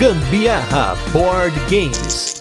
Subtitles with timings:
[0.00, 2.34] Gambiarra Board Games.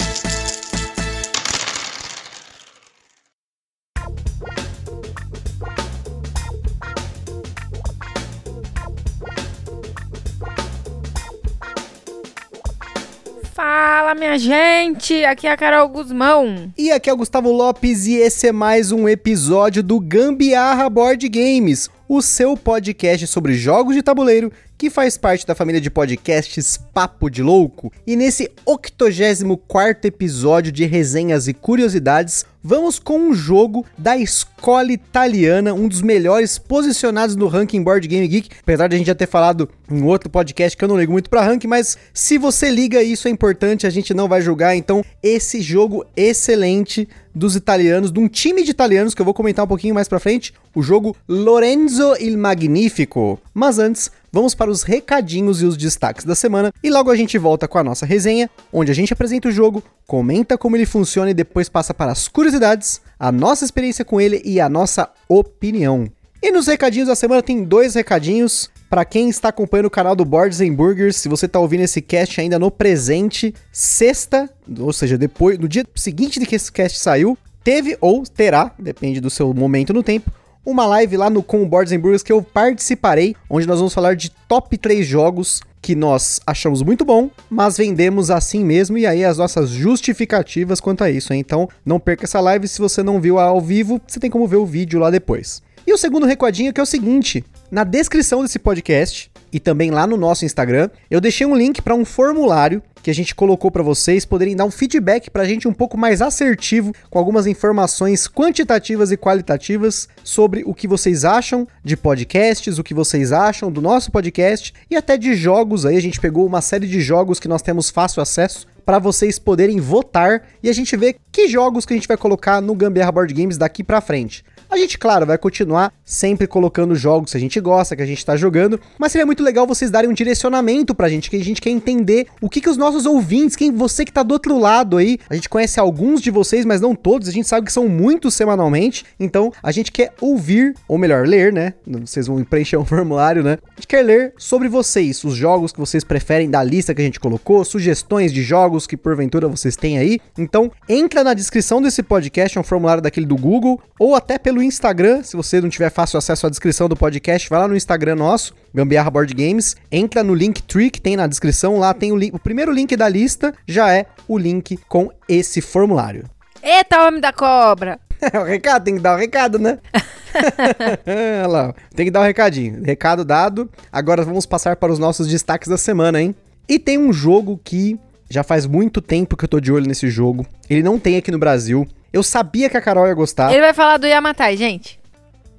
[13.51, 15.25] Fala, minha gente!
[15.25, 16.71] Aqui é a Carol Guzmão.
[16.77, 21.27] E aqui é o Gustavo Lopes e esse é mais um episódio do Gambiarra Board
[21.27, 26.77] Games, o seu podcast sobre jogos de tabuleiro que faz parte da família de podcasts
[26.93, 27.91] Papo de Louco.
[28.07, 35.73] E nesse 84 episódio de resenhas e curiosidades, vamos com um jogo da escola italiana,
[35.73, 38.51] um dos melhores posicionados no ranking Board Game Geek.
[38.61, 41.29] Apesar de a gente já ter falado em outro podcast que eu não ligo muito
[41.29, 44.77] para ranking, mas se você liga, isso é importante, a gente não vai julgar.
[44.77, 49.65] Então, esse jogo excelente dos italianos, de um time de italianos que eu vou comentar
[49.65, 53.39] um pouquinho mais pra frente, o jogo Lorenzo il Magnifico.
[53.53, 57.37] Mas antes, vamos para os recadinhos e os destaques da semana e logo a gente
[57.37, 61.31] volta com a nossa resenha, onde a gente apresenta o jogo, comenta como ele funciona
[61.31, 66.09] e depois passa para as curiosidades, a nossa experiência com ele e a nossa opinião.
[66.41, 68.69] E nos recadinhos da semana tem dois recadinhos.
[68.89, 72.01] Para quem está acompanhando o canal do Boards and Burgers, se você está ouvindo esse
[72.01, 76.97] cast ainda no presente, sexta, ou seja, depois, no dia seguinte de que esse cast
[76.97, 80.31] saiu, teve ou terá, depende do seu momento no tempo,
[80.65, 84.15] uma live lá no Com Boards and Burgers que eu participarei, onde nós vamos falar
[84.15, 89.23] de top 3 jogos que nós achamos muito bom, mas vendemos assim mesmo e aí
[89.23, 91.33] as nossas justificativas quanto a isso.
[91.33, 91.39] Hein?
[91.39, 94.57] Então, não perca essa live se você não viu ao vivo, você tem como ver
[94.57, 95.61] o vídeo lá depois.
[95.87, 100.05] E o segundo recadinho que é o seguinte: na descrição desse podcast e também lá
[100.05, 103.83] no nosso Instagram, eu deixei um link para um formulário que a gente colocou para
[103.83, 108.27] vocês poderem dar um feedback para a gente um pouco mais assertivo, com algumas informações
[108.27, 113.81] quantitativas e qualitativas sobre o que vocês acham de podcasts, o que vocês acham do
[113.81, 115.85] nosso podcast e até de jogos.
[115.85, 119.37] Aí a gente pegou uma série de jogos que nós temos fácil acesso para vocês
[119.37, 123.11] poderem votar e a gente ver que jogos que a gente vai colocar no Gambiarra
[123.11, 124.43] Board Games daqui para frente.
[124.71, 128.23] A gente, claro, vai continuar sempre colocando jogos que a gente gosta, que a gente
[128.23, 131.59] tá jogando, mas seria muito legal vocês darem um direcionamento pra gente, que a gente
[131.59, 134.97] quer entender o que que os nossos ouvintes, quem você que tá do outro lado
[134.97, 137.89] aí, a gente conhece alguns de vocês, mas não todos, a gente sabe que são
[137.89, 141.73] muitos semanalmente, então a gente quer ouvir, ou melhor, ler, né?
[141.87, 143.57] Vocês vão preencher um formulário, né?
[143.71, 147.05] A gente quer ler sobre vocês, os jogos que vocês preferem da lista que a
[147.05, 150.19] gente colocou, sugestões de jogos que porventura vocês têm aí.
[150.37, 154.58] Então, entra na descrição desse podcast, é um formulário daquele do Google, ou até pelo
[154.61, 158.15] Instagram, se você não tiver fácil acesso à descrição do podcast, vai lá no Instagram
[158.15, 162.15] nosso, Gambiarra Board Games, entra no link tree que tem na descrição, lá tem o
[162.15, 166.25] link, o primeiro link da lista já é o link com esse formulário.
[166.61, 167.99] Eita, homem da cobra!
[168.33, 169.79] É o recado, tem que dar o recado, né?
[171.43, 172.83] Olha lá, tem que dar o um recadinho.
[172.83, 173.69] Recado dado.
[173.91, 176.35] Agora vamos passar para os nossos destaques da semana, hein?
[176.67, 177.99] E tem um jogo que
[178.29, 180.45] já faz muito tempo que eu tô de olho nesse jogo.
[180.69, 181.87] Ele não tem aqui no Brasil.
[182.11, 183.51] Eu sabia que a Carol ia gostar.
[183.51, 184.99] Ele vai falar do Yamatai, gente.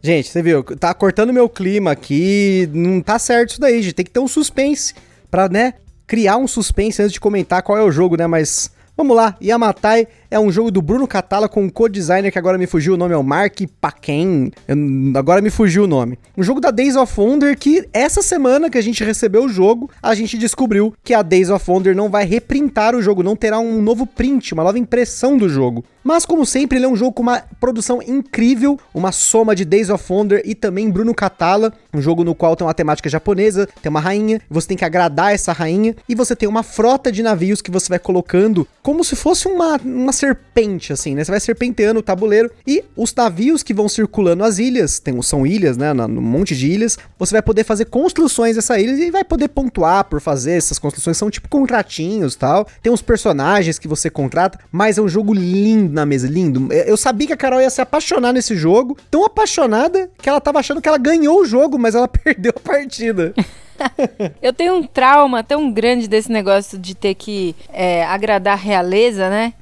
[0.03, 3.95] Gente, você viu, tá cortando meu clima aqui, não tá certo isso daí, gente.
[3.95, 4.95] Tem que ter um suspense
[5.31, 5.75] pra, né,
[6.07, 8.27] criar um suspense antes de comentar qual é o jogo, né?
[8.27, 12.57] Mas vamos lá, Yamatai é um jogo do Bruno Catala com um co-designer que agora
[12.57, 14.53] me fugiu o nome, é o Mark Paquin.
[15.17, 16.19] Agora me fugiu o nome.
[16.37, 19.91] Um jogo da Days of Wonder que essa semana que a gente recebeu o jogo,
[20.01, 23.59] a gente descobriu que a Days of Wonder não vai reprintar o jogo, não terá
[23.59, 25.85] um novo print, uma nova impressão do jogo.
[26.03, 29.91] Mas como sempre, ele é um jogo com uma produção incrível, uma soma de Days
[29.91, 33.91] of Wonder e também Bruno Catala, um jogo no qual tem uma temática japonesa, tem
[33.91, 37.61] uma rainha, você tem que agradar essa rainha e você tem uma frota de navios
[37.61, 41.25] que você vai colocando como se fosse uma, uma serpente, assim, né?
[41.25, 45.47] Você vai serpenteando o tabuleiro e os navios que vão circulando as ilhas, tem, são
[45.47, 45.93] ilhas, né?
[45.93, 50.05] Um monte de ilhas, você vai poder fazer construções dessa ilha e vai poder pontuar
[50.05, 51.17] por fazer essas construções.
[51.17, 52.67] São tipo contratinhos tal.
[52.83, 56.71] Tem uns personagens que você contrata, mas é um jogo lindo na mesa, lindo.
[56.73, 60.59] Eu sabia que a Carol ia se apaixonar nesse jogo, tão apaixonada que ela tava
[60.59, 63.35] achando que ela ganhou o jogo, mas ela perdeu a partida.
[64.43, 69.29] eu tenho um trauma tão grande desse negócio de ter que é, agradar a realeza,
[69.29, 69.55] né?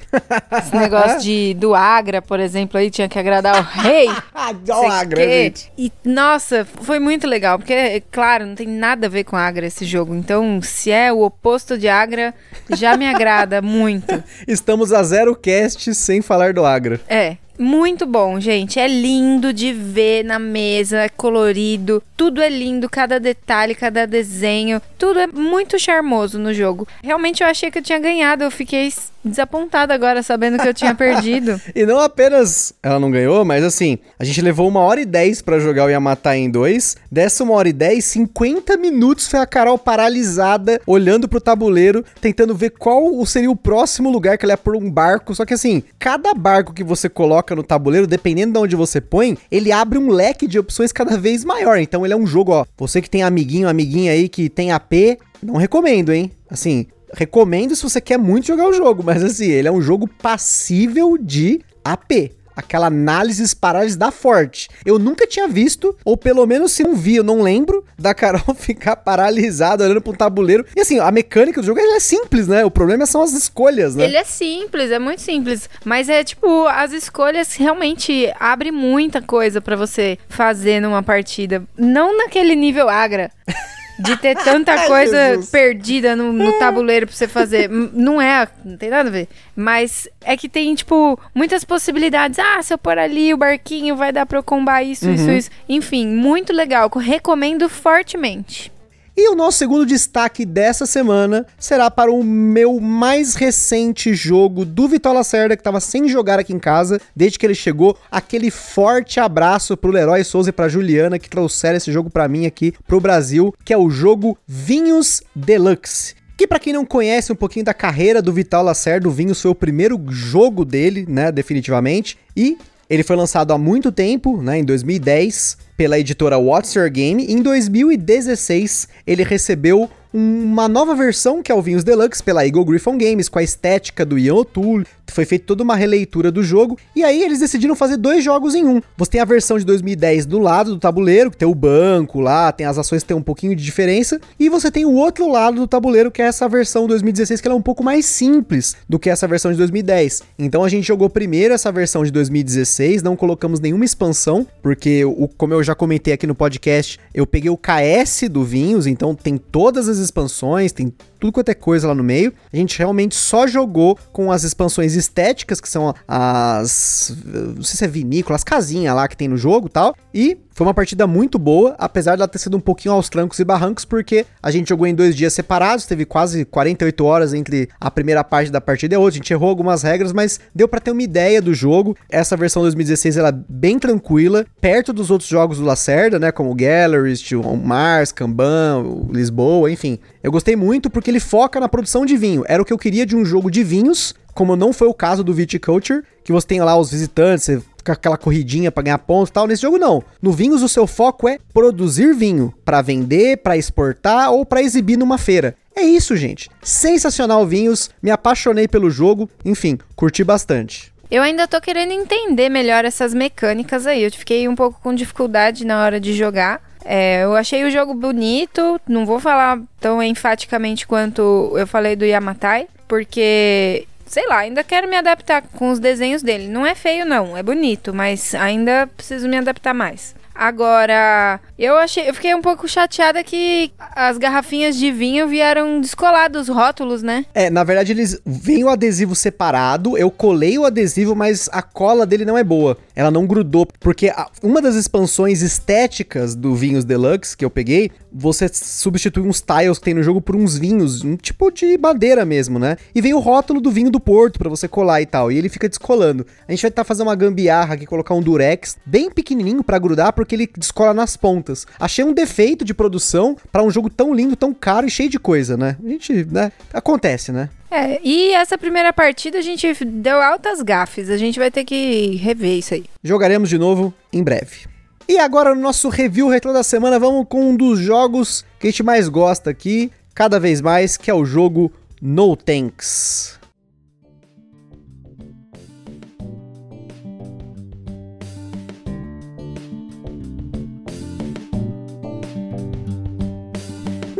[0.59, 4.09] Esse negócio de, do Agra, por exemplo, aí tinha que agradar o rei.
[4.65, 5.71] do Agra, gente.
[5.77, 9.85] E, nossa, foi muito legal, porque, claro, não tem nada a ver com Agra esse
[9.85, 10.15] jogo.
[10.15, 12.35] Então, se é o oposto de Agra,
[12.71, 14.23] já me agrada muito.
[14.47, 17.01] Estamos a zero cast sem falar do Agra.
[17.09, 17.37] É.
[17.59, 18.79] Muito bom, gente.
[18.79, 24.81] É lindo de ver na mesa, é colorido, tudo é lindo, cada detalhe, cada desenho,
[24.97, 26.87] tudo é muito charmoso no jogo.
[27.03, 28.93] Realmente eu achei que eu tinha ganhado, eu fiquei
[29.25, 31.61] desapontada agora, sabendo que eu tinha perdido.
[31.75, 35.43] E não apenas ela não ganhou, mas assim, a gente levou uma hora e dez
[35.43, 36.97] pra jogar o Yamatai em dois.
[37.11, 42.55] Dessa uma hora e dez, 50 minutos foi a Carol paralisada, olhando pro tabuleiro, tentando
[42.55, 45.35] ver qual seria o próximo lugar que ela ia por um barco.
[45.35, 49.37] Só que assim, cada barco que você coloca no tabuleiro, dependendo de onde você põe,
[49.51, 51.79] ele abre um leque de opções cada vez maior.
[51.79, 52.65] Então ele é um jogo, ó.
[52.77, 56.31] Você que tem amiguinho, amiguinha aí que tem AP, não recomendo, hein?
[56.51, 60.09] Assim, recomendo se você quer muito jogar o jogo, mas assim, ele é um jogo
[60.09, 62.33] passível de AP.
[62.55, 64.69] Aquela análise parálise da forte.
[64.85, 68.43] Eu nunca tinha visto, ou pelo menos se não vi, eu não lembro, da Carol
[68.59, 70.67] ficar paralisada olhando para um tabuleiro.
[70.75, 72.65] E assim, a mecânica do jogo é simples, né?
[72.65, 74.07] O problema são as escolhas, né?
[74.07, 75.71] Ele é simples, é muito simples.
[75.85, 81.63] Mas é tipo, as escolhas realmente abrem muita coisa para você fazer numa partida.
[81.77, 83.31] Não naquele nível agra.
[83.99, 85.51] de ter tanta coisa Jesus.
[85.51, 87.69] perdida no, no, tabuleiro pra você fazer.
[87.69, 89.29] não é, não tem nada a ver.
[89.57, 92.39] Mas é que tem, tipo, muitas possibilidades.
[92.39, 95.15] Ah, se eu pôr ali o barquinho, vai dar pra eu combar isso, uhum.
[95.15, 95.51] isso, isso.
[95.69, 96.89] Enfim, muito legal.
[96.97, 98.71] Recomendo fortemente.
[99.21, 104.87] E o nosso segundo destaque dessa semana será para o meu mais recente jogo do
[104.87, 107.99] Vitor Lacerda, que estava sem jogar aqui em casa, desde que ele chegou.
[108.13, 112.47] Aquele forte abraço pro Leroy Souza e pra Juliana, que trouxeram esse jogo para mim
[112.47, 117.35] aqui pro Brasil, que é o jogo Vinhos Deluxe que para quem não conhece um
[117.35, 122.17] pouquinho da carreira do Vital Lacerda, o Vinhos foi o primeiro jogo dele, né, definitivamente,
[122.37, 122.57] e
[122.89, 127.25] ele foi lançado há muito tempo, né, em 2010, pela editora What's Your Game.
[127.27, 132.97] Em 2016, ele recebeu uma nova versão que é o Vinhos Deluxe pela Eagle Griffon
[132.97, 134.87] Games, com a estética do Ian O'Toole.
[135.07, 136.79] Foi feita toda uma releitura do jogo.
[136.95, 138.81] E aí eles decidiram fazer dois jogos em um.
[138.97, 142.53] Você tem a versão de 2010 do lado do tabuleiro, que tem o banco lá,
[142.53, 144.21] tem as ações que tem um pouquinho de diferença.
[144.39, 147.55] E você tem o outro lado do tabuleiro, que é essa versão 2016, que ela
[147.55, 150.23] é um pouco mais simples do que essa versão de 2010.
[150.39, 155.29] Então a gente jogou primeiro essa versão de 2016, não colocamos nenhuma expansão, porque, o,
[155.37, 159.37] como eu já comentei aqui no podcast, eu peguei o KS do Vinhos, então tem
[159.37, 162.33] todas as expansões, tem tudo quanto é coisa lá no meio.
[162.53, 167.17] A gente realmente só jogou com as expansões estéticas, que são as.
[167.25, 169.95] Não sei se é vinícola, as casinhas lá que tem no jogo tal.
[170.13, 173.45] E foi uma partida muito boa, apesar dela ter sido um pouquinho aos trancos e
[173.45, 177.89] barrancos, porque a gente jogou em dois dias separados, teve quase 48 horas entre a
[177.89, 179.15] primeira parte da partida e a outra.
[179.15, 181.97] A gente errou algumas regras, mas deu para ter uma ideia do jogo.
[182.11, 186.33] Essa versão 2016 ela é bem tranquila, perto dos outros jogos do Lacerda, né?
[186.33, 187.23] Como Galleries,
[187.63, 189.97] Mars, Kanban, Lisboa, enfim.
[190.25, 192.45] Eu gostei muito porque ele foca na produção de vinho.
[192.47, 195.25] Era o que eu queria de um jogo de vinhos, como não foi o caso
[195.25, 199.31] do Viticulture, que você tem lá os visitantes, você fica aquela corridinha para ganhar pontos
[199.31, 199.47] e tal.
[199.47, 200.03] Nesse jogo não.
[200.23, 204.97] No vinhos o seu foco é produzir vinho para vender, para exportar ou para exibir
[204.97, 205.57] numa feira.
[205.75, 206.51] É isso, gente.
[206.63, 210.93] Sensacional vinhos, me apaixonei pelo jogo, enfim, curti bastante.
[211.11, 214.03] Eu ainda tô querendo entender melhor essas mecânicas aí.
[214.03, 216.68] Eu fiquei um pouco com dificuldade na hora de jogar.
[216.91, 222.07] É, eu achei o jogo bonito, não vou falar tão enfaticamente quanto eu falei do
[222.07, 226.49] Yamatai, porque sei lá, ainda quero me adaptar com os desenhos dele.
[226.49, 230.17] Não é feio, não, é bonito, mas ainda preciso me adaptar mais.
[230.39, 236.49] Agora, eu achei, eu fiquei um pouco chateada que as garrafinhas de vinho vieram descolados
[236.49, 237.27] os rótulos, né?
[237.35, 242.07] É, na verdade eles vêm o adesivo separado, eu colei o adesivo, mas a cola
[242.07, 242.79] dele não é boa.
[242.95, 248.49] Ela não grudou, porque uma das expansões estéticas do Vinhos Deluxe que eu peguei, você
[248.49, 252.61] substitui uns tiles que tem no jogo por uns vinhos, um tipo de madeira mesmo,
[252.61, 252.77] né?
[252.95, 255.49] E vem o rótulo do vinho do Porto para você colar e tal, e ele
[255.49, 256.25] fica descolando.
[256.47, 259.81] A gente vai estar tá fazendo uma gambiarra aqui, colocar um durex bem pequenininho para
[259.81, 261.67] grudar, porque ele descola nas pontas.
[261.79, 265.19] Achei um defeito de produção para um jogo tão lindo, tão caro e cheio de
[265.19, 265.77] coisa, né?
[265.85, 266.53] A gente, né?
[266.73, 267.51] Acontece, né?
[267.71, 271.11] É, e essa primeira partida a gente deu altas gafes.
[271.11, 272.85] A gente vai ter que rever isso aí.
[273.03, 274.67] Jogaremos de novo em breve.
[275.09, 278.71] E agora no nosso review retro da semana, vamos com um dos jogos que a
[278.71, 283.38] gente mais gosta aqui, cada vez mais, que é o jogo No Tanks.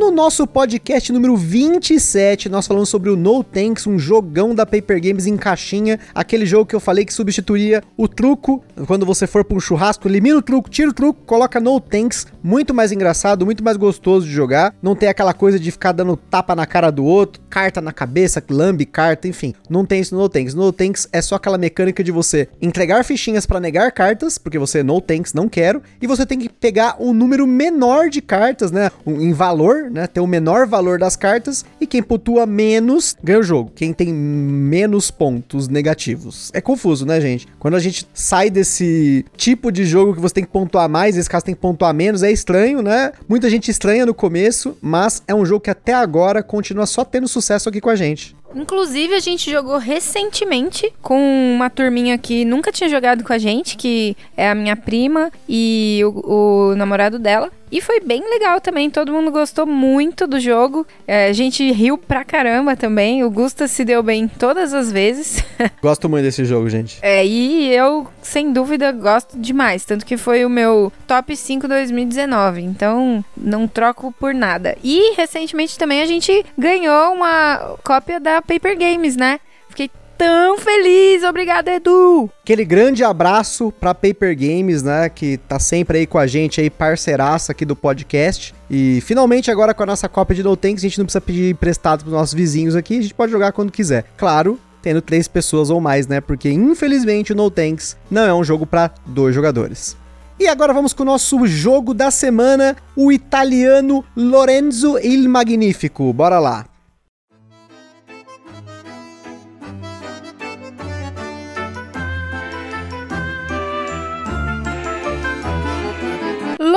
[0.09, 4.99] No nosso podcast número 27, nós falamos sobre o No Tanks, um jogão da Paper
[5.03, 8.65] Games em caixinha, aquele jogo que eu falei que substituía o truco.
[8.87, 12.27] Quando você for para um churrasco, elimina o truco, tira o truco, coloca No Tanks,
[12.43, 14.75] muito mais engraçado, muito mais gostoso de jogar.
[14.83, 18.43] Não tem aquela coisa de ficar dando tapa na cara do outro, carta na cabeça,
[18.49, 19.53] lambe carta, enfim.
[19.69, 20.55] Não tem isso no No Tanks.
[20.55, 24.83] No Tanks é só aquela mecânica de você entregar fichinhas para negar cartas, porque você
[24.83, 28.91] No Tanks não quero, e você tem que pegar um número menor de cartas, né,
[29.07, 30.07] em valor menor, né?
[30.07, 33.73] Tem o menor valor das cartas e quem pontua menos ganha o jogo.
[33.75, 36.51] Quem tem menos pontos negativos.
[36.55, 37.47] É confuso, né, gente?
[37.59, 41.29] Quando a gente sai desse tipo de jogo que você tem que pontuar mais, nesse
[41.29, 43.13] caso tem que pontuar menos, é estranho, né?
[43.29, 47.27] Muita gente estranha no começo, mas é um jogo que até agora continua só tendo
[47.27, 48.37] sucesso aqui com a gente.
[48.55, 51.19] Inclusive, a gente jogou recentemente com
[51.55, 56.01] uma turminha que nunca tinha jogado com a gente, que é a minha prima e
[56.05, 57.51] o, o namorado dela.
[57.71, 60.87] E foi bem legal também, todo mundo gostou muito do jogo.
[61.07, 63.23] É, a gente riu pra caramba também.
[63.23, 65.45] O Gusta se deu bem todas as vezes.
[65.83, 66.99] Gosto muito desse jogo, gente.
[67.03, 69.85] É, e eu, sem dúvida, gosto demais.
[69.85, 72.63] Tanto que foi o meu top 5 2019.
[72.63, 74.77] Então, não troco por nada.
[74.83, 79.41] E recentemente também a gente ganhou uma cópia da Paper Games, né?
[79.69, 81.23] Fiquei tão feliz.
[81.23, 82.29] Obrigada, Edu.
[82.43, 86.69] Aquele grande abraço pra Paper Games, né, que tá sempre aí com a gente aí,
[86.69, 88.53] parceiraça aqui do podcast.
[88.69, 91.53] E finalmente agora com a nossa cópia de No Tanks, a gente não precisa pedir
[91.53, 94.05] emprestado pros nossos vizinhos aqui, a gente pode jogar quando quiser.
[94.17, 96.21] Claro, tendo três pessoas ou mais, né?
[96.21, 99.97] Porque infelizmente o No Tanks não é um jogo para dois jogadores.
[100.41, 106.13] E agora vamos com o nosso jogo da semana, o italiano Lorenzo il Magnifico.
[106.13, 106.65] Bora lá.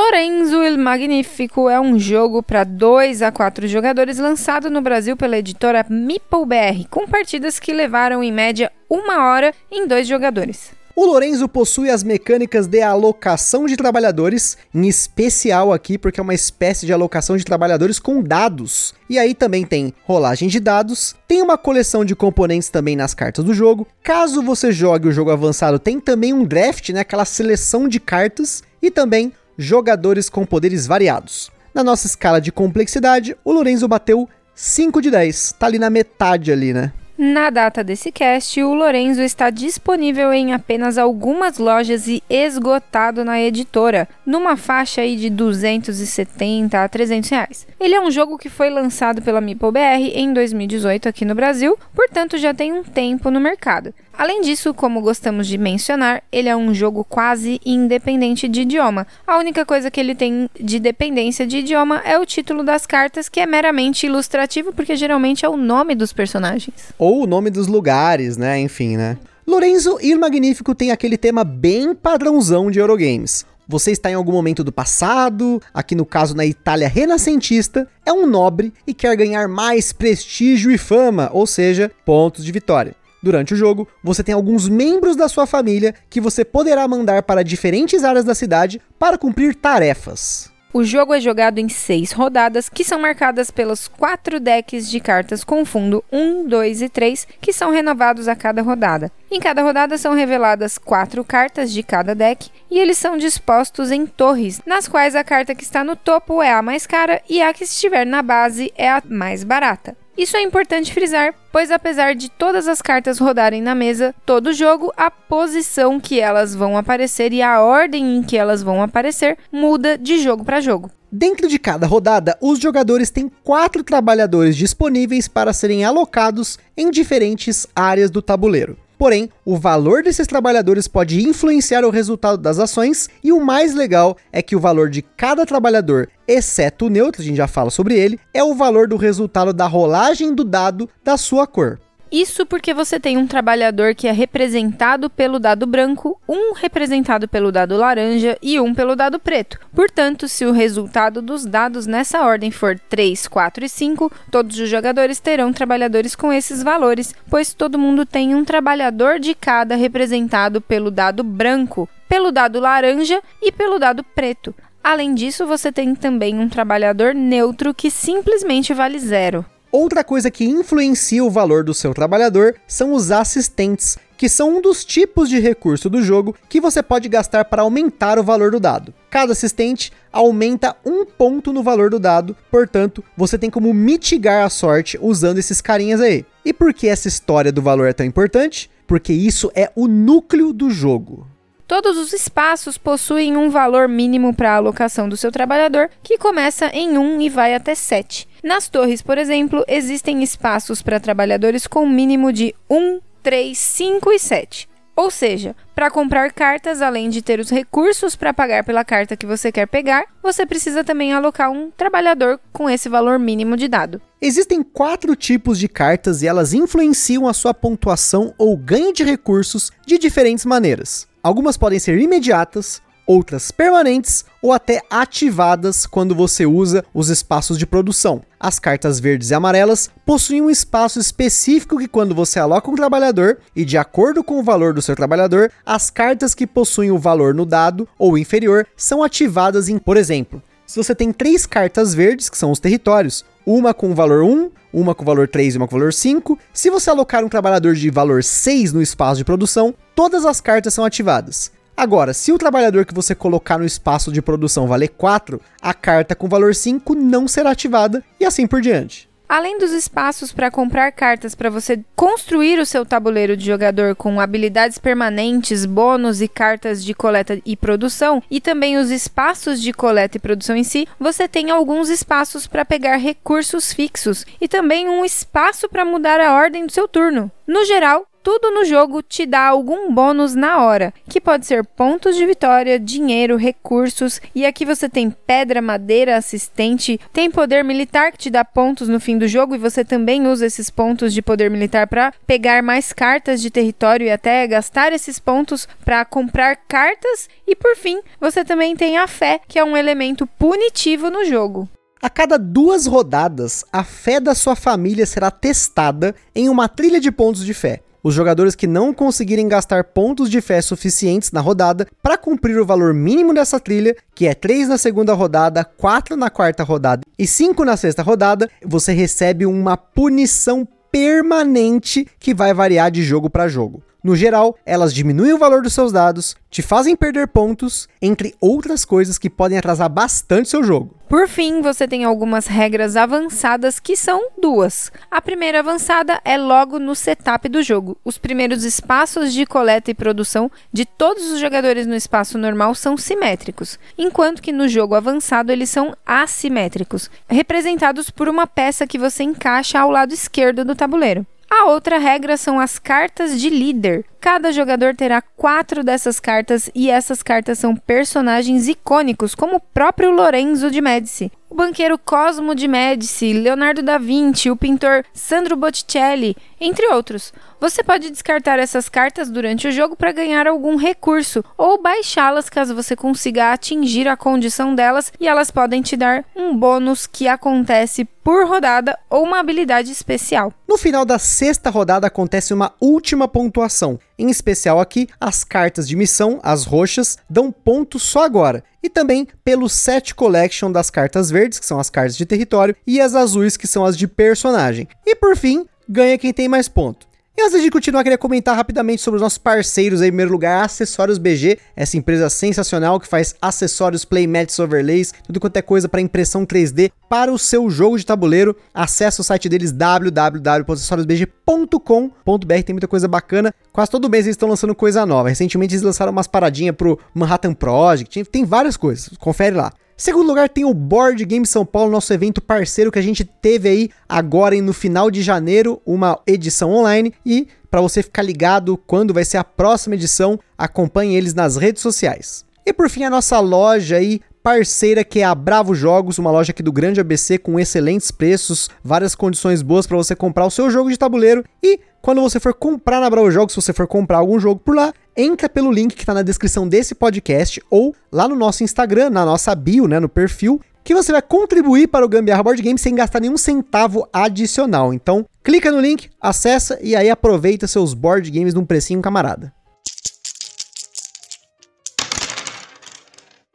[0.04, 5.38] Lorenzo il Magnifico é um jogo para 2 a 4 jogadores lançado no Brasil pela
[5.38, 10.72] editora Meeple BR, com partidas que levaram em média uma hora em dois jogadores.
[10.96, 16.34] O Lorenzo possui as mecânicas de alocação de trabalhadores, em especial aqui porque é uma
[16.34, 18.96] espécie de alocação de trabalhadores com dados.
[19.08, 23.46] E aí também tem rolagem de dados, tem uma coleção de componentes também nas cartas
[23.46, 23.86] do jogo.
[24.02, 28.64] Caso você jogue o jogo avançado, tem também um draft, né, aquela seleção de cartas
[28.82, 31.52] e também jogadores com poderes variados.
[31.74, 36.52] Na nossa escala de complexidade, o Lorenzo bateu 5 de 10, tá ali na metade
[36.52, 36.92] ali, né?
[37.24, 43.40] Na data desse cast, o Lorenzo está disponível em apenas algumas lojas e esgotado na
[43.40, 47.68] editora, numa faixa aí de 270 a 300 reais.
[47.80, 52.40] Ele é um jogo que foi lançado pela MeepleBR em 2018 aqui no Brasil, portanto
[52.40, 53.94] já tem um tempo no mercado.
[54.22, 59.08] Além disso, como gostamos de mencionar, ele é um jogo quase independente de idioma.
[59.26, 63.28] A única coisa que ele tem de dependência de idioma é o título das cartas,
[63.28, 66.94] que é meramente ilustrativo, porque geralmente é o nome dos personagens.
[67.00, 68.60] Ou o nome dos lugares, né?
[68.60, 69.18] Enfim, né?
[69.48, 73.44] Lorenzo Il Magnífico tem aquele tema bem padrãozão de Eurogames.
[73.68, 78.28] Você está em algum momento do passado, aqui no caso na Itália renascentista, é um
[78.28, 83.01] nobre e quer ganhar mais prestígio e fama, ou seja, pontos de vitória.
[83.22, 87.44] Durante o jogo, você tem alguns membros da sua família que você poderá mandar para
[87.44, 90.52] diferentes áreas da cidade para cumprir tarefas.
[90.74, 95.44] O jogo é jogado em seis rodadas, que são marcadas pelos quatro decks de cartas
[95.44, 99.12] com fundo 1, 2 e 3, que são renovados a cada rodada.
[99.30, 104.06] Em cada rodada são reveladas quatro cartas de cada deck e eles são dispostos em
[104.06, 107.54] torres, nas quais a carta que está no topo é a mais cara e a
[107.54, 109.98] que estiver na base é a mais barata.
[110.22, 114.94] Isso é importante frisar, pois apesar de todas as cartas rodarem na mesa todo jogo,
[114.96, 119.98] a posição que elas vão aparecer e a ordem em que elas vão aparecer muda
[119.98, 120.92] de jogo para jogo.
[121.12, 127.66] Dentro de cada rodada, os jogadores têm quatro trabalhadores disponíveis para serem alocados em diferentes
[127.76, 128.78] áreas do tabuleiro.
[129.02, 134.16] Porém, o valor desses trabalhadores pode influenciar o resultado das ações, e o mais legal
[134.32, 137.98] é que o valor de cada trabalhador, exceto o neutro, a gente já fala sobre
[137.98, 141.80] ele, é o valor do resultado da rolagem do dado da sua cor.
[142.12, 147.54] Isso porque você tem um trabalhador que é representado pelo dado branco, um representado pelo
[147.54, 149.58] dado laranja e um pelo dado preto.
[149.74, 154.68] Portanto, se o resultado dos dados nessa ordem for 3, 4 e 5, todos os
[154.68, 160.60] jogadores terão trabalhadores com esses valores, pois todo mundo tem um trabalhador de cada representado
[160.60, 164.54] pelo dado branco, pelo dado laranja e pelo dado preto.
[164.84, 169.46] Além disso, você tem também um trabalhador neutro que simplesmente vale zero.
[169.72, 174.62] Outra coisa que influencia o valor do seu trabalhador são os assistentes, que são um
[174.62, 178.60] dos tipos de recurso do jogo que você pode gastar para aumentar o valor do
[178.60, 178.94] dado.
[179.10, 184.50] Cada assistente aumenta um ponto no valor do dado, portanto, você tem como mitigar a
[184.50, 186.26] sorte usando esses carinhas aí.
[186.44, 188.70] E por que essa história do valor é tão importante?
[188.86, 191.26] Porque isso é o núcleo do jogo.
[191.66, 196.66] Todos os espaços possuem um valor mínimo para a alocação do seu trabalhador, que começa
[196.74, 198.28] em 1 e vai até 7.
[198.44, 204.20] Nas torres, por exemplo, existem espaços para trabalhadores com mínimo de 1, 3, 5 e
[204.20, 204.70] 7.
[204.96, 209.26] Ou seja, para comprar cartas, além de ter os recursos para pagar pela carta que
[209.26, 214.02] você quer pegar, você precisa também alocar um trabalhador com esse valor mínimo de dado.
[214.20, 219.72] Existem quatro tipos de cartas e elas influenciam a sua pontuação ou ganho de recursos
[219.86, 221.08] de diferentes maneiras.
[221.24, 227.66] Algumas podem ser imediatas, outras permanentes ou até ativadas quando você usa os espaços de
[227.66, 228.22] produção.
[228.40, 233.38] As cartas verdes e amarelas possuem um espaço específico que quando você aloca um trabalhador
[233.56, 237.34] e de acordo com o valor do seu trabalhador, as cartas que possuem o valor
[237.34, 240.42] no dado ou inferior são ativadas em, por exemplo,
[240.72, 244.96] se você tem três cartas verdes, que são os territórios, uma com valor 1, uma
[244.96, 246.40] com valor 3 e uma com valor 5.
[246.54, 250.74] Se você alocar um trabalhador de valor 6 no espaço de produção, todas as cartas
[250.74, 251.52] são ativadas.
[251.76, 256.16] Agora, se o trabalhador que você colocar no espaço de produção valer 4, a carta
[256.16, 259.12] com valor 5 não será ativada e assim por diante.
[259.32, 264.20] Além dos espaços para comprar cartas para você construir o seu tabuleiro de jogador com
[264.20, 270.18] habilidades permanentes, bônus e cartas de coleta e produção, e também os espaços de coleta
[270.18, 275.06] e produção em si, você tem alguns espaços para pegar recursos fixos e também um
[275.06, 277.32] espaço para mudar a ordem do seu turno.
[277.48, 282.16] No geral, tudo no jogo te dá algum bônus na hora, que pode ser pontos
[282.16, 288.18] de vitória, dinheiro, recursos, e aqui você tem pedra, madeira, assistente, tem poder militar que
[288.18, 291.50] te dá pontos no fim do jogo e você também usa esses pontos de poder
[291.50, 297.30] militar para pegar mais cartas de território e até gastar esses pontos para comprar cartas,
[297.48, 301.68] e por fim, você também tem a fé, que é um elemento punitivo no jogo.
[302.02, 307.12] A cada duas rodadas, a fé da sua família será testada em uma trilha de
[307.12, 307.82] pontos de fé.
[308.04, 312.66] Os jogadores que não conseguirem gastar pontos de fé suficientes na rodada para cumprir o
[312.66, 317.28] valor mínimo dessa trilha, que é 3 na segunda rodada, 4 na quarta rodada e
[317.28, 323.48] 5 na sexta rodada, você recebe uma punição permanente que vai variar de jogo para
[323.48, 323.84] jogo.
[324.04, 328.84] No geral, elas diminuem o valor dos seus dados, te fazem perder pontos, entre outras
[328.84, 330.96] coisas que podem atrasar bastante seu jogo.
[331.08, 334.92] Por fim, você tem algumas regras avançadas que são duas.
[335.12, 337.96] A primeira avançada é logo no setup do jogo.
[338.04, 342.98] Os primeiros espaços de coleta e produção de todos os jogadores no espaço normal são
[342.98, 349.22] simétricos, enquanto que no jogo avançado eles são assimétricos, representados por uma peça que você
[349.22, 351.24] encaixa ao lado esquerdo do tabuleiro.
[351.54, 354.06] A outra regra são as cartas de líder.
[354.22, 360.12] Cada jogador terá quatro dessas cartas e essas cartas são personagens icônicos, como o próprio
[360.12, 366.38] Lorenzo de Médici, o banqueiro Cosmo de Médici, Leonardo da Vinci, o pintor Sandro Botticelli,
[366.62, 367.34] entre outros.
[367.60, 372.74] Você pode descartar essas cartas durante o jogo para ganhar algum recurso ou baixá-las caso
[372.74, 378.06] você consiga atingir a condição delas e elas podem te dar um bônus que acontece
[378.24, 380.54] por rodada ou uma habilidade especial.
[380.68, 384.00] No final da sexta rodada acontece uma última pontuação.
[384.22, 388.64] Em especial aqui, as cartas de missão, as roxas, dão ponto só agora.
[388.84, 393.02] E também pelo set collection das cartas verdes, que são as cartas de território, e
[393.02, 394.88] as azuis, que são as de personagem.
[395.08, 397.08] E por fim, ganha quem tem mais ponto.
[397.36, 400.10] E antes de continuar, queria comentar rapidamente sobre os nossos parceiros aí.
[400.10, 405.58] Em primeiro lugar, Acessórios BG, essa empresa sensacional que faz acessórios, playmats, overlays, tudo quanto
[405.58, 408.54] é coisa para impressão 3D para o seu jogo de tabuleiro.
[408.74, 413.54] Acesse o site deles www.acessoriosbg.com.br, tem muita coisa bacana.
[413.72, 415.30] Quase todo mês eles estão lançando coisa nova.
[415.30, 419.10] Recentemente eles lançaram umas paradinhas pro Manhattan Project, tem várias coisas.
[419.18, 419.72] Confere lá.
[419.96, 423.70] Segundo lugar, tem o Board Game São Paulo, nosso evento parceiro que a gente teve
[423.70, 427.14] aí agora no final de janeiro, uma edição online.
[427.24, 431.84] E para você ficar ligado quando vai ser a próxima edição, acompanhe eles nas redes
[431.84, 432.44] sociais.
[432.66, 436.52] E por fim, a nossa loja aí, parceira que é a Bravo Jogos, uma loja
[436.52, 440.70] aqui do Grande ABC com excelentes preços, várias condições boas para você comprar o seu
[440.70, 444.18] jogo de tabuleiro e quando você for comprar na Bravo Jogos, se você for comprar
[444.18, 448.28] algum jogo por lá, entra pelo link que está na descrição desse podcast ou lá
[448.28, 452.10] no nosso Instagram, na nossa bio, né, no perfil, que você vai contribuir para o
[452.10, 454.92] Gambiarra Board Game sem gastar nenhum centavo adicional.
[454.92, 459.54] Então, clica no link, acessa e aí aproveita seus board games num precinho camarada.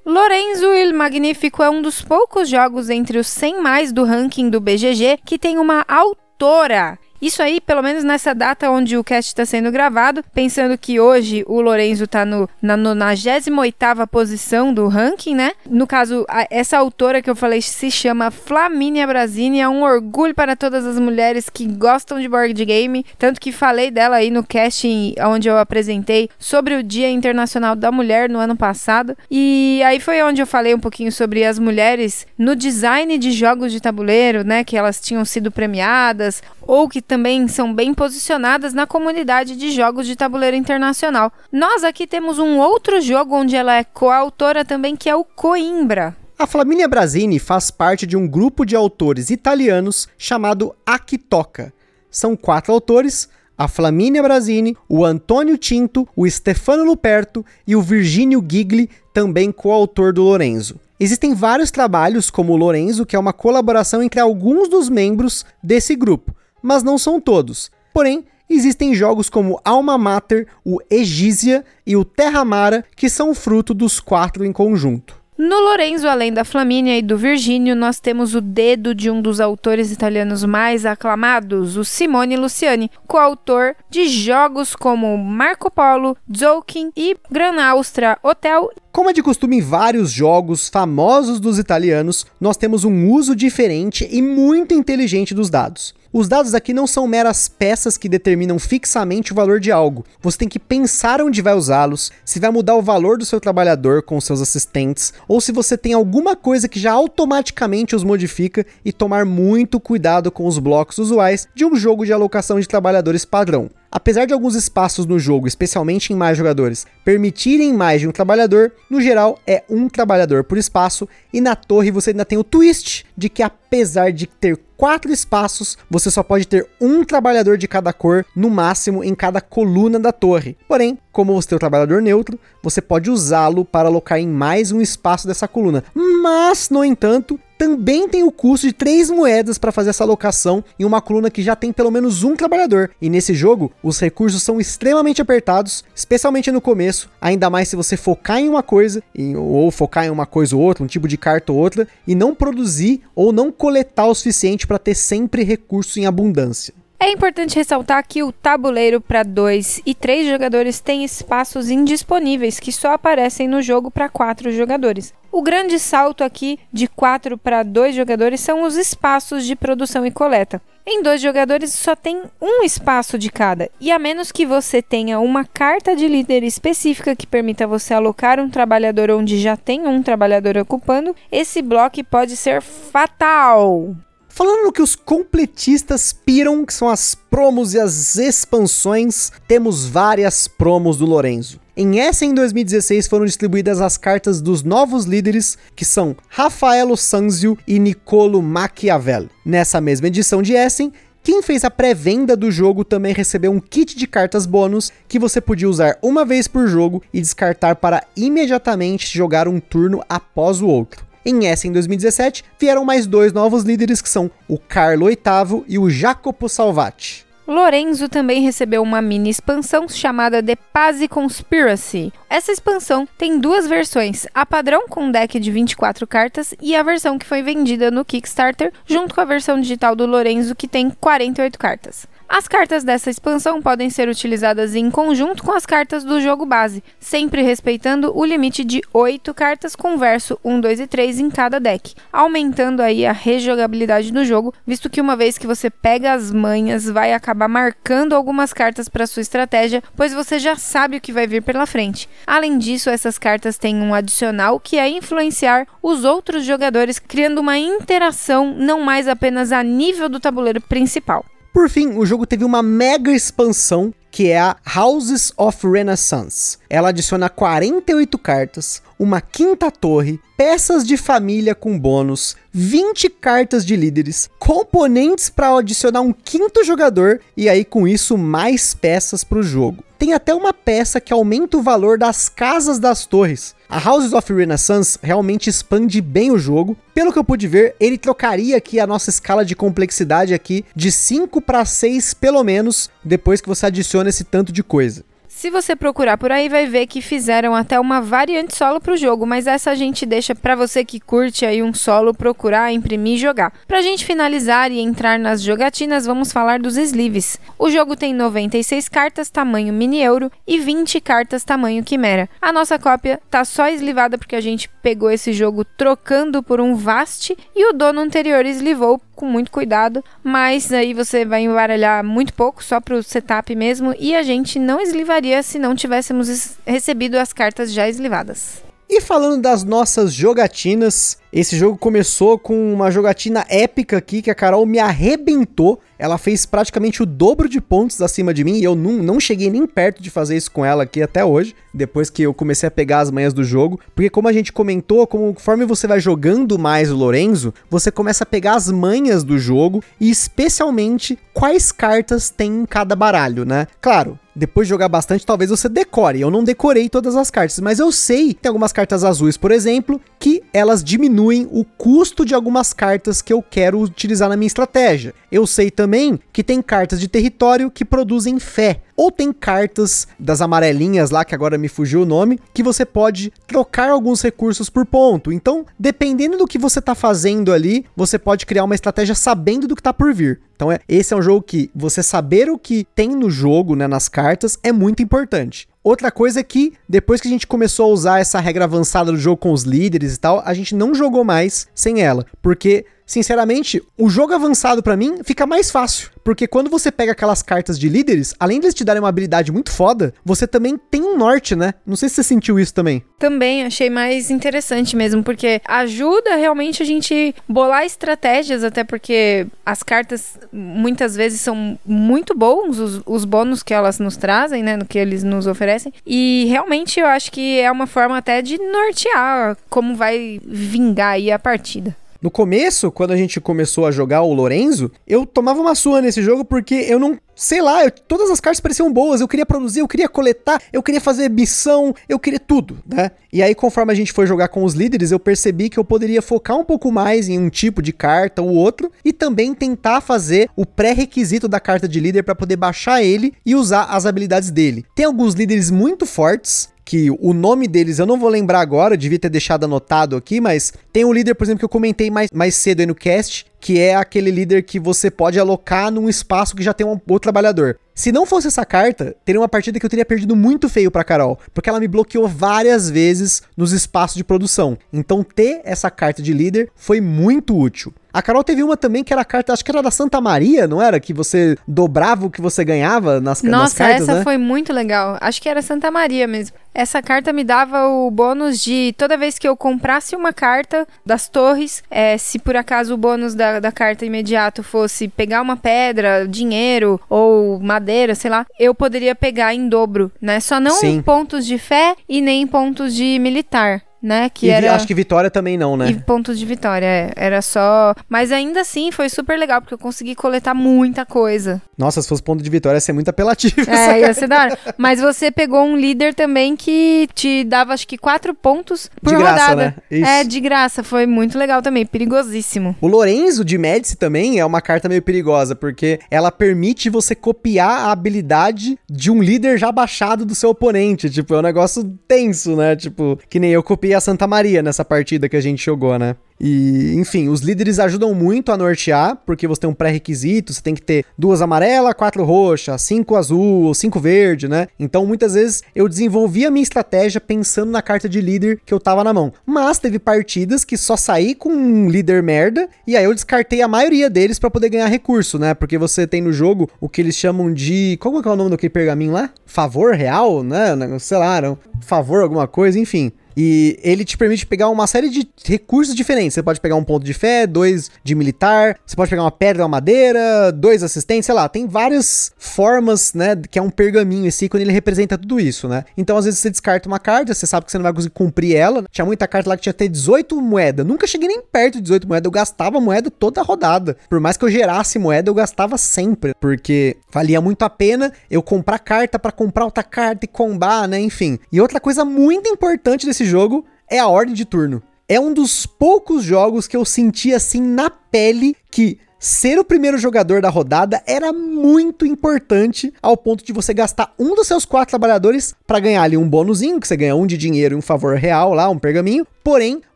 [0.09, 4.61] Lorenzo il Magnífico é um dos poucos jogos entre os 100 mais do ranking do
[4.61, 9.45] BGG que tem uma autora isso aí, pelo menos nessa data onde o cast está
[9.45, 15.53] sendo gravado, pensando que hoje o Lorenzo está no, na 98 posição do ranking, né?
[15.69, 20.35] No caso, a, essa autora que eu falei se chama Flamínia Brasini, é um orgulho
[20.35, 24.45] para todas as mulheres que gostam de board game, tanto que falei dela aí no
[24.45, 24.87] cast
[25.27, 29.17] onde eu apresentei sobre o Dia Internacional da Mulher no ano passado.
[29.31, 33.73] E aí foi onde eu falei um pouquinho sobre as mulheres no design de jogos
[33.73, 34.65] de tabuleiro, né?
[34.65, 40.07] Que elas tinham sido premiadas ou que também são bem posicionadas na comunidade de jogos
[40.07, 41.33] de tabuleiro internacional.
[41.53, 46.17] Nós aqui temos um outro jogo onde ela é coautora também, que é o Coimbra.
[46.39, 51.73] A Flaminia Brasini faz parte de um grupo de autores italianos chamado Akitoka.
[52.11, 58.45] São quatro autores, a Flaminia Brasini, o Antônio Tinto, o Stefano Luperto e o Virgínio
[58.47, 60.79] Gigli, também coautor do Lorenzo.
[61.01, 65.97] Existem vários trabalhos, como o Lorenzo, que é uma colaboração entre alguns dos membros desse
[65.97, 66.35] grupo,
[66.67, 67.71] mas não são todos.
[67.95, 73.73] Porém, existem jogos como Alma Mater, o Egísia e o Terra Mara, que são fruto
[73.73, 75.17] dos quatro em conjunto.
[75.39, 79.39] No Lorenzo, além da Flamínia e do Virgínio, nós temos o dedo de um dos
[79.39, 87.17] autores italianos mais aclamados, o Simone Luciani, coautor de jogos como Marco Polo, Zolkin e
[87.31, 92.83] Gran Austria Hotel como é de costume em vários jogos famosos dos italianos, nós temos
[92.83, 95.95] um uso diferente e muito inteligente dos dados.
[96.19, 100.03] Os dados aqui não são meras peças que determinam fixamente o valor de algo.
[100.23, 104.03] Você tem que pensar onde vai usá-los, se vai mudar o valor do seu trabalhador
[104.03, 108.95] com seus assistentes, ou se você tem alguma coisa que já automaticamente os modifica e
[108.95, 113.69] tomar muito cuidado com os blocos usuais de um jogo de alocação de trabalhadores padrão.
[113.91, 118.73] Apesar de alguns espaços no jogo, especialmente em mais jogadores, permitirem mais de um trabalhador,
[118.91, 123.05] no geral é um trabalhador por espaço, e na torre você ainda tem o twist
[123.17, 127.93] de que apesar de ter quatro espaços, você só pode ter um trabalhador de cada
[127.93, 130.57] cor, no máximo em cada coluna da torre.
[130.69, 134.81] Porém, como você tem o trabalhador neutro, você pode usá-lo para alocar em mais um
[134.81, 135.83] espaço dessa coluna.
[135.95, 140.85] Mas, no entanto, também tem o custo de 3 moedas para fazer essa alocação em
[140.85, 142.91] uma coluna que já tem pelo menos um trabalhador.
[143.01, 147.97] E nesse jogo, os recursos são extremamente apertados, especialmente no começo, ainda mais se você
[147.97, 149.03] focar em uma coisa,
[149.37, 152.35] ou focar em uma coisa ou outra, um tipo de carta ou outra, e não
[152.35, 156.75] produzir ou não coletar o suficiente para ter sempre recursos em abundância.
[156.99, 162.73] É importante ressaltar que o tabuleiro para 2 e 3 jogadores tem espaços indisponíveis que
[162.73, 165.13] só aparecem no jogo para 4 jogadores.
[165.37, 170.11] O grande salto aqui de 4 para 2 jogadores são os espaços de produção e
[170.11, 170.63] coleta.
[170.87, 175.21] Em dois jogadores só tem um espaço de cada, e a menos que você tenha
[175.21, 180.03] uma carta de líder específica que permita você alocar um trabalhador onde já tem um
[180.03, 183.95] trabalhador ocupando, esse bloco pode ser fatal.
[184.31, 190.49] Falando no que os completistas piram, que são as promos e as expansões, temos várias
[190.49, 191.66] promos do Lorenzo.
[191.79, 197.59] Em Essen, em 2016, foram distribuídas as cartas dos novos líderes, que são Rafaelo Sanzio
[197.69, 199.29] e Nicolo Machiavelli.
[199.45, 200.91] Nessa mesma edição de Essen,
[201.23, 205.39] quem fez a pré-venda do jogo também recebeu um kit de cartas bônus que você
[205.39, 210.67] podia usar uma vez por jogo e descartar para imediatamente jogar um turno após o
[210.67, 211.05] outro.
[211.27, 215.79] Em essa, em 2017, vieram mais dois novos líderes que são o Carlo VIII e
[215.79, 217.26] o Jacopo Salvati.
[217.47, 222.13] Lorenzo também recebeu uma mini expansão chamada The Pazzi Conspiracy.
[222.29, 227.17] Essa expansão tem duas versões, a padrão com deck de 24 cartas e a versão
[227.17, 231.57] que foi vendida no Kickstarter, junto com a versão digital do Lorenzo que tem 48
[231.57, 232.09] cartas.
[232.29, 236.83] As cartas dessa expansão podem ser utilizadas em conjunto com as cartas do jogo base,
[236.99, 241.61] sempre respeitando o limite de 8 cartas com verso 1, 2 e 3 em cada
[241.61, 246.33] deck, aumentando aí a rejogabilidade do jogo, visto que uma vez que você pega as
[246.33, 251.13] manhas, vai acabar marcando algumas cartas para sua estratégia, pois você já sabe o que
[251.13, 252.09] vai vir pela frente.
[252.27, 257.57] Além disso, essas cartas têm um adicional que é influenciar os outros jogadores, criando uma
[257.57, 261.25] interação não mais apenas a nível do tabuleiro principal.
[261.57, 266.59] Por fim, o jogo teve uma mega expansão que é a Houses of Renaissance.
[266.69, 273.75] Ela adiciona 48 cartas, uma quinta torre, peças de família com bônus, 20 cartas de
[273.75, 279.43] líderes, componentes para adicionar um quinto jogador e aí com isso mais peças para o
[279.43, 279.83] jogo.
[279.99, 283.56] Tem até uma peça que aumenta o valor das casas das torres.
[283.69, 286.77] A Houses of Renaissance realmente expande bem o jogo.
[286.95, 290.93] Pelo que eu pude ver, ele trocaria aqui a nossa escala de complexidade aqui de
[290.93, 295.05] 5 para 6 pelo menos, depois que você adiciona esse tanto de coisa.
[295.37, 298.97] Se você procurar por aí, vai ver que fizeram até uma variante solo para o
[298.97, 303.17] jogo, mas essa a gente deixa para você que curte aí um solo procurar, imprimir
[303.17, 303.53] e jogar.
[303.69, 307.39] Para a gente finalizar e entrar nas jogatinas, vamos falar dos sleeves.
[307.59, 312.31] O jogo tem 96 cartas tamanho mini euro e 20 cartas tamanho quimera.
[312.41, 316.75] A nossa cópia tá só eslivada porque a gente pegou esse jogo trocando por um
[316.75, 322.35] Vast e o dono anterior eslivou com muito cuidado, mas aí você vai embaralhar muito
[322.35, 327.17] pouco, só para o setup mesmo, e a gente não eslivaria se não tivéssemos recebido
[327.17, 328.67] as cartas já eslivadas.
[328.89, 334.35] E falando das nossas jogatinas, esse jogo começou com uma jogatina épica aqui que a
[334.35, 335.81] Carol me arrebentou.
[335.99, 339.51] Ela fez praticamente o dobro de pontos acima de mim e eu não, não cheguei
[339.51, 342.71] nem perto de fazer isso com ela aqui até hoje, depois que eu comecei a
[342.71, 343.81] pegar as manhas do jogo.
[343.93, 348.27] Porque, como a gente comentou, conforme você vai jogando mais o Lorenzo, você começa a
[348.27, 353.67] pegar as manhas do jogo e, especialmente, quais cartas tem em cada baralho, né?
[353.81, 356.21] Claro, depois de jogar bastante, talvez você decore.
[356.21, 359.99] Eu não decorei todas as cartas, mas eu sei, tem algumas cartas azuis, por exemplo,
[360.21, 365.15] que elas diminuem o custo de algumas cartas que eu quero utilizar na minha estratégia.
[365.33, 368.83] Eu sei também que tem cartas de território que produzem fé.
[368.97, 373.33] Ou tem cartas das amarelinhas lá, que agora me fugiu o nome, que você pode
[373.47, 375.31] trocar alguns recursos por ponto.
[375.31, 379.77] Então, dependendo do que você tá fazendo ali, você pode criar uma estratégia sabendo do
[379.77, 380.41] que tá por vir.
[380.55, 383.87] Então, é, esse é um jogo que você saber o que tem no jogo, né,
[383.87, 385.69] nas cartas, é muito importante.
[385.85, 389.19] Outra coisa é que, depois que a gente começou a usar essa regra avançada do
[389.19, 392.27] jogo com os líderes e tal, a gente não jogou mais sem ela.
[392.43, 396.11] Porque sinceramente, o jogo avançado para mim fica mais fácil.
[396.25, 399.53] Porque quando você pega aquelas cartas de líderes, além de eles te darem uma habilidade
[399.53, 401.75] muito foda, você também tem um norte, né?
[401.87, 403.05] Não sei se você sentiu isso também.
[403.17, 409.85] Também achei mais interessante mesmo, porque ajuda realmente a gente bolar estratégias, até porque as
[409.85, 414.77] cartas muitas vezes são muito bons, os, os bônus que elas nos trazem, né?
[414.77, 415.93] No que eles nos oferecem.
[416.05, 421.31] E realmente eu acho que é uma forma até de nortear como vai vingar aí
[421.31, 421.95] a partida.
[422.21, 426.23] No começo, quando a gente começou a jogar o Lorenzo, eu tomava uma sua nesse
[426.23, 427.19] jogo porque eu não.
[427.35, 430.83] Sei lá, eu, todas as cartas pareciam boas, eu queria produzir, eu queria coletar, eu
[430.83, 433.11] queria fazer missão, eu queria tudo, né?
[433.31, 436.23] E aí, conforme a gente foi jogar com os líderes, eu percebi que eu poderia
[436.23, 440.49] focar um pouco mais em um tipo de carta ou outro e também tentar fazer
[440.57, 444.87] o pré-requisito da carta de líder para poder baixar ele e usar as habilidades dele.
[444.95, 449.19] Tem alguns líderes muito fortes, que o nome deles eu não vou lembrar agora, devia
[449.19, 452.55] ter deixado anotado aqui, mas tem um líder, por exemplo, que eu comentei mais, mais
[452.55, 456.63] cedo aí no cast, que é aquele líder que você pode alocar num espaço que
[456.63, 457.77] já tem um outro trabalhador.
[457.93, 461.03] Se não fosse essa carta, teria uma partida que eu teria perdido muito feio pra
[461.03, 464.79] Carol, porque ela me bloqueou várias vezes nos espaços de produção.
[464.93, 467.93] Então ter essa carta de líder foi muito útil.
[468.17, 470.67] A Carol teve uma também que era a carta, acho que era da Santa Maria,
[470.67, 470.99] não era?
[470.99, 474.25] Que você dobrava o que você ganhava nas, Nossa, nas cartas, essa né?
[474.25, 475.19] foi muito legal.
[475.21, 476.57] Acho que era Santa Maria mesmo.
[476.73, 481.29] Essa carta me dava o bônus de toda vez que eu comprasse uma carta das
[481.29, 486.27] torres, é, se por acaso o bônus da, da carta imediato fosse pegar uma pedra,
[486.27, 490.41] dinheiro ou madeira, sei lá, eu poderia pegar em dobro, né?
[490.41, 491.03] Só não Sim.
[491.03, 494.29] pontos de fé e nem pontos de militar né?
[494.29, 494.75] Que e era...
[494.75, 495.89] acho que Vitória também não, né?
[495.91, 497.13] E pontos de vitória, é.
[497.17, 497.95] Era só.
[498.09, 501.61] Mas ainda assim foi super legal, porque eu consegui coletar muita coisa.
[501.77, 503.57] Nossa, se fosse ponto de vitória, ia ser muito apelativo.
[503.71, 504.59] É, ia ser da hora.
[504.79, 509.19] Mas você pegou um líder também que te dava, acho que, quatro pontos por De
[509.19, 509.57] graça, rodada.
[509.57, 509.75] né?
[509.91, 510.09] Isso.
[510.09, 510.83] É, de graça.
[510.83, 511.85] Foi muito legal também.
[511.85, 512.75] Perigosíssimo.
[512.81, 517.87] O Lorenzo de Médici também é uma carta meio perigosa, porque ela permite você copiar
[517.87, 521.11] a habilidade de um líder já baixado do seu oponente.
[521.11, 522.75] Tipo, é um negócio tenso, né?
[522.75, 526.17] Tipo, que nem eu copiei a Santa Maria nessa partida que a gente jogou, né?
[526.41, 530.75] E, enfim, os líderes ajudam muito a nortear, porque você tem um pré-requisito, você tem
[530.75, 534.69] que ter duas amarelas, quatro roxas, cinco azul ou cinco verde, né?
[534.79, 538.81] Então, muitas vezes eu desenvolvi a minha estratégia pensando na carta de líder que eu
[538.81, 539.33] tava na mão.
[539.45, 543.69] Mas teve partidas que só saí com um líder merda, e aí eu descartei a
[543.69, 545.55] maioria deles para poder ganhar recurso, né?
[545.55, 547.97] Porque você tem no jogo o que eles chamam de.
[548.01, 549.31] Qual que é o nome daquele pergaminho lá?
[549.45, 550.77] Favor real, né?
[550.99, 551.59] Sei lá, não.
[551.81, 553.13] favor alguma coisa, enfim.
[553.37, 556.35] E ele te permite pegar uma série de recursos diferentes.
[556.35, 559.63] Você pode pegar um ponto de fé, dois de militar, você pode pegar uma pedra,
[559.63, 561.49] uma madeira, dois assistentes, sei lá.
[561.49, 563.37] Tem várias formas, né?
[563.51, 565.85] Que é um pergaminho esse quando ele representa tudo isso, né?
[565.97, 568.57] Então, às vezes, você descarta uma carta, você sabe que você não vai conseguir cumprir
[568.57, 568.85] ela.
[568.91, 570.87] Tinha muita carta lá que tinha até 18 moedas.
[570.87, 572.25] Nunca cheguei nem perto de 18 moedas.
[572.25, 573.97] Eu gastava moeda toda a rodada.
[574.09, 576.33] Por mais que eu gerasse moeda, eu gastava sempre.
[576.41, 580.99] Porque valia muito a pena eu comprar carta para comprar outra carta e combar, né?
[580.99, 581.39] Enfim.
[581.53, 584.83] E outra coisa muito importante desse jogo é a ordem de turno.
[585.09, 589.99] É um dos poucos jogos que eu senti assim na pele que ser o primeiro
[589.99, 594.91] jogador da rodada era muito importante ao ponto de você gastar um dos seus quatro
[594.91, 598.17] trabalhadores para ganhar ali um bônusinho, que você ganha um de dinheiro e um favor
[598.17, 599.27] real lá, um pergaminho.
[599.43, 599.81] Porém,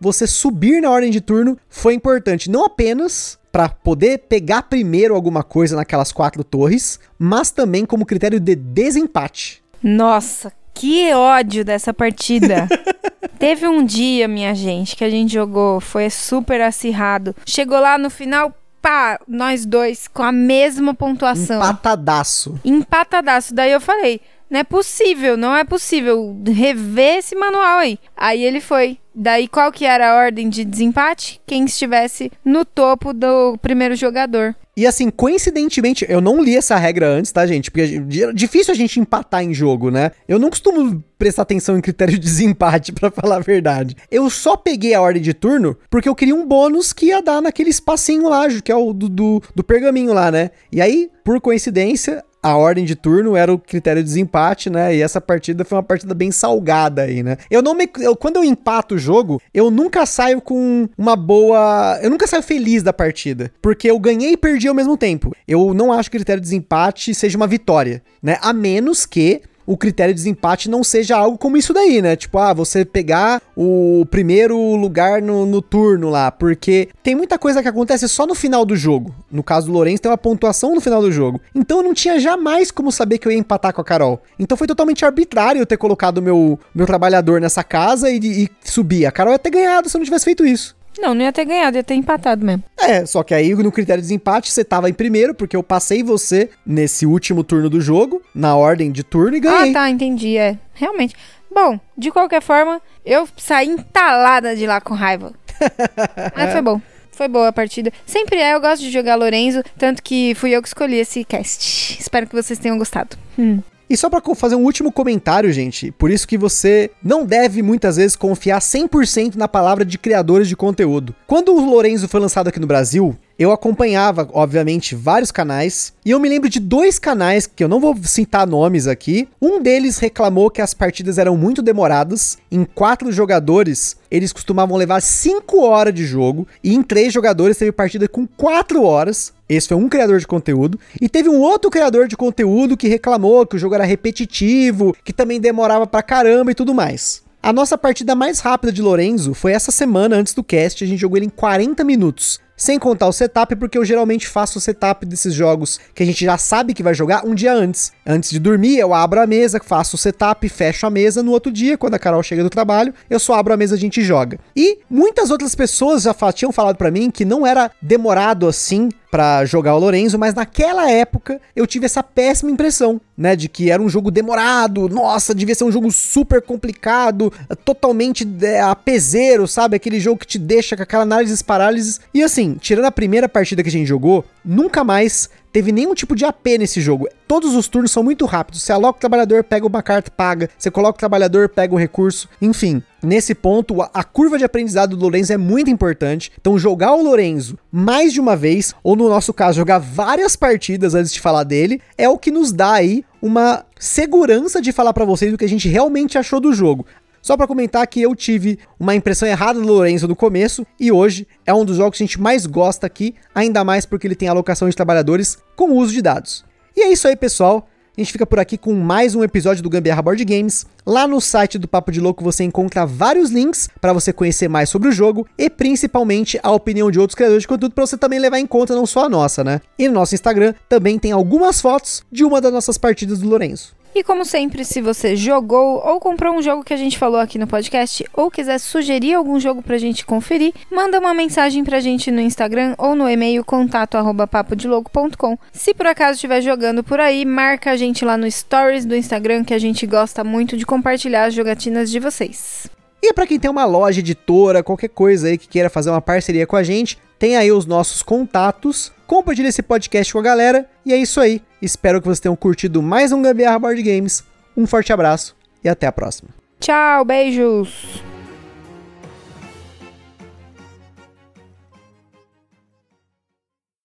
[0.00, 5.42] você subir na ordem de turno foi importante não apenas para poder pegar primeiro alguma
[5.42, 9.62] coisa naquelas quatro torres, mas também como critério de desempate.
[9.82, 12.68] Nossa, que ódio dessa partida.
[13.38, 17.34] Teve um dia, minha gente, que a gente jogou, foi super acirrado.
[17.46, 21.56] Chegou lá no final, pá, nós dois com a mesma pontuação.
[21.56, 22.60] Empatadaço.
[22.64, 23.54] Empatadaço.
[23.54, 27.98] Daí eu falei, não é possível, não é possível rever esse manual aí.
[28.16, 28.98] Aí ele foi.
[29.14, 31.40] Daí qual que era a ordem de desempate?
[31.46, 34.54] Quem estivesse no topo do primeiro jogador.
[34.76, 37.70] E assim, coincidentemente, eu não li essa regra antes, tá, gente?
[37.70, 40.12] Porque é difícil a gente empatar em jogo, né?
[40.26, 43.94] Eu não costumo prestar atenção em critério de desempate, para falar a verdade.
[44.10, 47.42] Eu só peguei a ordem de turno porque eu queria um bônus que ia dar
[47.42, 50.50] naquele espacinho lá, que é o do, do, do pergaminho lá, né?
[50.72, 54.94] E aí, por coincidência, a ordem de turno era o critério de desempate, né?
[54.94, 57.36] E essa partida foi uma partida bem salgada aí, né?
[57.50, 57.88] Eu não me.
[57.98, 61.98] Eu, quando eu empato o jogo, eu nunca saio com uma boa.
[62.02, 63.52] Eu nunca saio feliz da partida.
[63.60, 65.34] Porque eu ganhei e perdi ao mesmo tempo.
[65.46, 68.38] Eu não acho que o critério de desempate seja uma vitória, né?
[68.40, 72.16] A menos que o critério de desempate não seja algo como isso daí, né?
[72.16, 77.62] Tipo, ah, você pegar o primeiro lugar no, no turno lá, porque tem muita coisa
[77.62, 79.14] que acontece só no final do jogo.
[79.30, 81.40] No caso do Lourenço, tem uma pontuação no final do jogo.
[81.54, 84.20] Então eu não tinha jamais como saber que eu ia empatar com a Carol.
[84.40, 89.06] Então foi totalmente arbitrário eu ter colocado meu, meu trabalhador nessa casa e, e subir.
[89.06, 90.79] A Carol ia ter ganhado se eu não tivesse feito isso.
[90.98, 92.64] Não, não ia ter ganhado, ia ter empatado mesmo.
[92.78, 96.02] É, só que aí no critério de desempate você tava em primeiro, porque eu passei
[96.02, 99.70] você nesse último turno do jogo, na ordem de turno e ganhei.
[99.70, 100.58] Ah, tá, entendi, é.
[100.74, 101.14] Realmente.
[101.52, 105.32] Bom, de qualquer forma, eu saí entalada de lá com raiva.
[106.36, 106.80] Mas foi bom.
[107.10, 107.92] Foi boa a partida.
[108.06, 112.00] Sempre é, eu gosto de jogar Lorenzo, tanto que fui eu que escolhi esse cast.
[112.00, 113.16] Espero que vocês tenham gostado.
[113.38, 113.60] Hum.
[113.90, 117.96] E só para fazer um último comentário, gente, por isso que você não deve muitas
[117.96, 121.12] vezes confiar 100% na palavra de criadores de conteúdo.
[121.26, 125.94] Quando o Lorenzo foi lançado aqui no Brasil, eu acompanhava, obviamente, vários canais.
[126.04, 129.26] E eu me lembro de dois canais, que eu não vou citar nomes aqui.
[129.40, 132.36] Um deles reclamou que as partidas eram muito demoradas.
[132.52, 136.46] Em quatro jogadores, eles costumavam levar cinco horas de jogo.
[136.62, 139.32] E em três jogadores, teve partida com quatro horas.
[139.50, 140.78] Esse foi um criador de conteúdo.
[141.00, 145.12] E teve um outro criador de conteúdo que reclamou que o jogo era repetitivo, que
[145.12, 147.24] também demorava pra caramba e tudo mais.
[147.42, 151.00] A nossa partida mais rápida de Lorenzo foi essa semana antes do cast, a gente
[151.00, 152.38] jogou ele em 40 minutos.
[152.54, 156.22] Sem contar o setup, porque eu geralmente faço o setup desses jogos que a gente
[156.22, 157.90] já sabe que vai jogar um dia antes.
[158.06, 161.22] Antes de dormir, eu abro a mesa, faço o setup, fecho a mesa.
[161.22, 163.78] No outro dia, quando a Carol chega do trabalho, eu só abro a mesa e
[163.78, 164.38] a gente joga.
[164.54, 169.44] E muitas outras pessoas já tinham falado para mim que não era demorado assim para
[169.44, 173.82] jogar o Lorenzo, mas naquela época eu tive essa péssima impressão, né, de que era
[173.82, 177.32] um jogo demorado, nossa, devia ser um jogo super complicado,
[177.64, 179.76] totalmente é, apeseiro, sabe?
[179.76, 182.00] Aquele jogo que te deixa com aquela análise parálises.
[182.14, 186.14] E assim, tirando a primeira partida que a gente jogou, nunca mais teve nenhum tipo
[186.14, 187.08] de AP nesse jogo.
[187.26, 188.62] Todos os turnos são muito rápidos.
[188.62, 190.48] Você aloca o trabalhador, pega uma carta, paga.
[190.56, 192.28] Você coloca o trabalhador, pega um recurso.
[192.40, 196.32] Enfim, nesse ponto, a, curva de aprendizado do Lorenzo é muito importante.
[196.40, 200.94] Então, jogar o Lorenzo mais de uma vez, ou no nosso caso, jogar várias partidas
[200.94, 205.04] antes de falar dele, é o que nos dá aí uma segurança de falar para
[205.04, 206.86] vocês o que a gente realmente achou do jogo.
[207.22, 211.26] Só para comentar que eu tive uma impressão errada do Lorenzo no começo e hoje
[211.44, 214.28] é um dos jogos que a gente mais gosta aqui, ainda mais porque ele tem
[214.28, 216.44] alocação de trabalhadores com uso de dados.
[216.76, 217.68] E é isso aí, pessoal.
[217.96, 220.64] A gente fica por aqui com mais um episódio do Gambiarra Board Games.
[220.86, 224.70] Lá no site do Papo de Louco você encontra vários links para você conhecer mais
[224.70, 228.18] sobre o jogo e principalmente a opinião de outros criadores de conteúdo para você também
[228.18, 229.60] levar em conta não só a nossa, né?
[229.78, 233.76] E no nosso Instagram também tem algumas fotos de uma das nossas partidas do Lourenço.
[233.92, 237.38] E como sempre, se você jogou ou comprou um jogo que a gente falou aqui
[237.38, 242.10] no podcast ou quiser sugerir algum jogo pra gente conferir, manda uma mensagem pra gente
[242.10, 245.36] no Instagram ou no e-mail contato@papodelouco.com.
[245.52, 249.42] Se por acaso estiver jogando por aí, marca a gente lá no stories do Instagram
[249.42, 252.70] que a gente gosta muito de compartilhar as jogatinas de vocês.
[253.02, 256.46] E para quem tem uma loja editora, qualquer coisa aí que queira fazer uma parceria
[256.46, 258.90] com a gente, tem aí os nossos contatos.
[259.06, 260.66] Compartilhe esse podcast com a galera.
[260.86, 261.42] E é isso aí.
[261.60, 264.24] Espero que vocês tenham curtido mais um Gambiarra Board Games.
[264.56, 266.30] Um forte abraço e até a próxima.
[266.58, 268.02] Tchau, beijos!